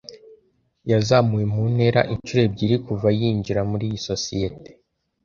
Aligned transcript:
Yazamuwe 0.91 1.43
mu 1.53 1.63
ntera 1.73 2.01
inshuro 2.13 2.41
ebyiri 2.47 2.75
kuva 2.85 3.07
yinjira 3.19 3.61
muri 3.71 3.83
iyi 3.89 3.99
sosiyete. 4.07 4.69